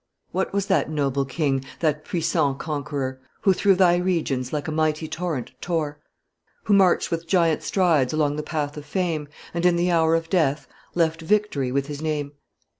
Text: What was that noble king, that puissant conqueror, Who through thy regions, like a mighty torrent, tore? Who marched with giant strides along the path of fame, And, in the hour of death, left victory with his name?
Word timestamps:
What 0.31 0.51
was 0.51 0.65
that 0.65 0.89
noble 0.89 1.25
king, 1.25 1.63
that 1.79 2.03
puissant 2.03 2.57
conqueror, 2.57 3.21
Who 3.41 3.53
through 3.53 3.75
thy 3.75 3.97
regions, 3.97 4.51
like 4.51 4.67
a 4.67 4.71
mighty 4.71 5.07
torrent, 5.07 5.51
tore? 5.61 5.99
Who 6.63 6.73
marched 6.73 7.11
with 7.11 7.27
giant 7.27 7.61
strides 7.61 8.11
along 8.11 8.35
the 8.35 8.41
path 8.41 8.77
of 8.77 8.85
fame, 8.87 9.27
And, 9.53 9.63
in 9.63 9.75
the 9.75 9.91
hour 9.91 10.15
of 10.15 10.27
death, 10.27 10.67
left 10.95 11.21
victory 11.21 11.71
with 11.71 11.85
his 11.85 12.01
name? 12.01 12.31